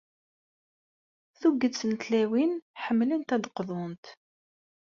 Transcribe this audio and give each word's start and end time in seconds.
Tuget 1.39 1.79
n 1.91 1.93
tlawin 2.01 2.53
ḥemmlent 2.83 3.29
ad 3.35 3.41
d-qḍunt. 3.43 4.05